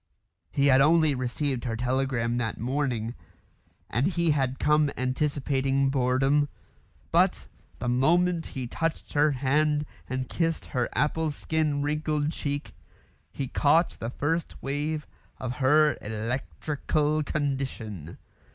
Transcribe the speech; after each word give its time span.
He 0.49 0.65
had 0.65 0.81
only 0.81 1.13
received 1.13 1.65
her 1.65 1.75
telegram 1.75 2.37
that 2.37 2.57
morning, 2.57 3.13
and 3.87 4.07
he 4.07 4.31
had 4.31 4.57
come 4.57 4.89
anticipating 4.97 5.89
boredom; 5.91 6.49
but 7.11 7.45
the 7.77 7.87
moment 7.87 8.47
he 8.47 8.65
touched 8.65 9.13
her 9.13 9.29
hand 9.29 9.85
and 10.09 10.27
kissed 10.27 10.65
her 10.65 10.89
apple 10.93 11.29
skin 11.29 11.83
wrinkled 11.83 12.31
cheek, 12.31 12.73
he 13.31 13.47
caught 13.47 13.91
the 13.91 14.09
first 14.09 14.59
wave 14.63 15.05
of 15.39 15.57
her 15.57 15.95
electrical 16.01 17.21
condition. 17.21 18.17